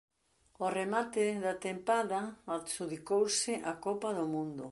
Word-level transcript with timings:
Ó 0.65 0.69
remate 0.77 1.25
da 1.43 1.53
tempada 1.65 2.19
adxudicouse 2.55 3.53
a 3.71 3.73
Copa 3.85 4.09
do 4.17 4.25
Mundo. 4.33 4.59